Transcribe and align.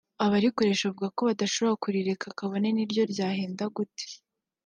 Abarikoresha 0.25 0.87
bavuga 0.89 1.07
ko 1.17 1.21
badashobora 1.29 1.79
kurireka 1.83 2.25
kabone 2.37 2.67
n’iyo 2.71 3.03
ryahenda 3.13 3.63
gute 3.75 4.05